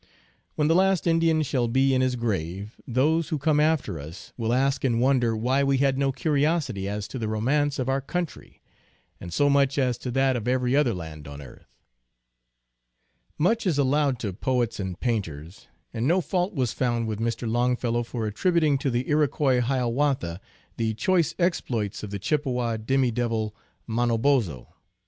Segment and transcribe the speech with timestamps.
[0.55, 4.51] When the last Indian shall be in his grave, those who come after us will
[4.51, 8.63] ask in wonder why we had no curiosity as to the romance of our country,
[9.19, 11.67] and so much as to that of every other land on earth.
[13.37, 13.37] 4 INTRODUCTION.
[13.43, 17.47] Much is allowed to poets and painters, and no fault was found with Mr.
[17.47, 20.41] Longfellow for attributing to the Iroquois Hiawatha
[20.77, 23.55] the choice exploits of the Chip pewa demi devil
[23.85, 24.69] Manobozho.